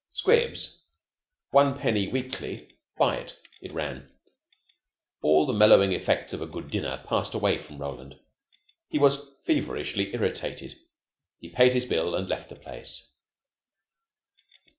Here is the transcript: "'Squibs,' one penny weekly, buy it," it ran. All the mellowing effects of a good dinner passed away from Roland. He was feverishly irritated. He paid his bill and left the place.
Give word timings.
"'Squibs,' 0.13 0.81
one 1.51 1.77
penny 1.77 2.07
weekly, 2.07 2.75
buy 2.97 3.17
it," 3.17 3.37
it 3.61 3.71
ran. 3.71 4.09
All 5.21 5.45
the 5.45 5.53
mellowing 5.53 5.91
effects 5.93 6.33
of 6.33 6.41
a 6.41 6.47
good 6.47 6.71
dinner 6.71 7.03
passed 7.05 7.35
away 7.35 7.59
from 7.59 7.77
Roland. 7.77 8.19
He 8.89 8.97
was 8.97 9.35
feverishly 9.43 10.11
irritated. 10.15 10.73
He 11.37 11.49
paid 11.49 11.73
his 11.73 11.85
bill 11.85 12.15
and 12.15 12.27
left 12.27 12.49
the 12.49 12.55
place. 12.55 13.11